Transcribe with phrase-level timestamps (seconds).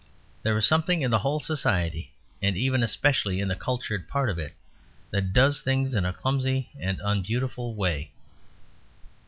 [0.41, 2.11] There is something in the whole society,
[2.41, 4.55] and even especially in the cultured part of it,
[5.11, 8.09] that does things in a clumsy and unbeautiful way.